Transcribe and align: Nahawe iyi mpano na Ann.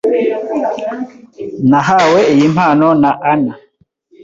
Nahawe 1.69 2.21
iyi 2.33 2.45
mpano 2.55 2.87
na 3.01 3.11
Ann. 3.31 3.43